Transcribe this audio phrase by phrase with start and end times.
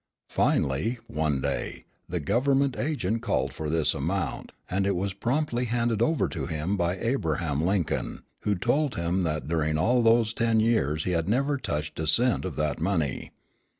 [0.31, 6.01] Finally, one day, the government agent called for this amount; and it was promptly handed
[6.01, 11.03] over to him by Abraham Lincoln, who told him that during all those ten years
[11.03, 13.31] he had never touched a cent of that money.